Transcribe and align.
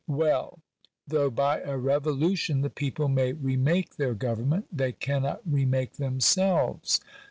Well: 0.07 0.57
though 1.07 1.29
by 1.29 1.59
a 1.61 1.77
revolution 1.77 2.61
the 2.61 2.71
people 2.71 3.07
may 3.07 3.33
re 3.33 3.55
make 3.55 3.97
their 3.97 4.15
govern 4.15 4.49
ment, 4.49 4.65
they 4.75 4.93
cannot 4.93 5.41
re 5.45 5.63
make 5.63 5.97
themselves. 5.97 7.01